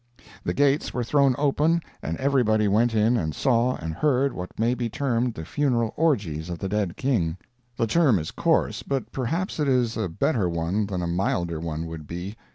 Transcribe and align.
The 0.43 0.55
gates 0.55 0.95
were 0.95 1.03
thrown 1.03 1.35
open 1.37 1.79
and 2.01 2.17
everybody 2.17 2.67
went 2.67 2.95
in 2.95 3.17
and 3.17 3.35
saw 3.35 3.75
and 3.75 3.93
heard 3.93 4.33
what 4.33 4.57
may 4.57 4.73
be 4.73 4.89
termed 4.89 5.35
the 5.35 5.45
funeral 5.45 5.93
orgies 5.95 6.49
of 6.49 6.57
the 6.57 6.67
dead 6.67 6.97
King. 6.97 7.37
The 7.77 7.85
term 7.85 8.17
is 8.17 8.31
coarse, 8.31 8.81
but 8.81 9.11
perhaps 9.11 9.59
it 9.59 9.67
is 9.67 9.97
a 9.97 10.09
better 10.09 10.49
one 10.49 10.87
than 10.87 11.03
a 11.03 11.07
milder 11.07 11.59
one 11.59 11.85
would 11.85 12.07
be. 12.07 12.35